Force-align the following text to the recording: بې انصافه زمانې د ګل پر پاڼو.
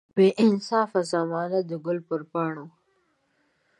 بې 0.15 0.27
انصافه 0.43 1.01
زمانې 1.11 1.61
د 1.69 1.71
ګل 1.85 1.99
پر 2.07 2.21
پاڼو. 2.31 2.65